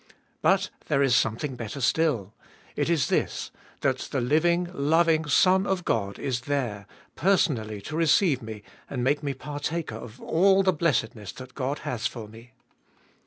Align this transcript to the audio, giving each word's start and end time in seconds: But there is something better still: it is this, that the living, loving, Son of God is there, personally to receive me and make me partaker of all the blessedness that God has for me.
But 0.41 0.71
there 0.87 1.03
is 1.03 1.13
something 1.15 1.55
better 1.55 1.79
still: 1.79 2.33
it 2.75 2.89
is 2.89 3.07
this, 3.07 3.51
that 3.81 3.99
the 4.09 4.19
living, 4.19 4.67
loving, 4.73 5.25
Son 5.27 5.67
of 5.67 5.85
God 5.85 6.17
is 6.17 6.41
there, 6.41 6.87
personally 7.15 7.81
to 7.81 7.95
receive 7.95 8.41
me 8.41 8.63
and 8.89 9.03
make 9.03 9.21
me 9.21 9.35
partaker 9.35 9.93
of 9.97 10.19
all 10.19 10.63
the 10.63 10.73
blessedness 10.73 11.31
that 11.33 11.53
God 11.53 11.79
has 11.85 12.07
for 12.07 12.27
me. 12.27 12.49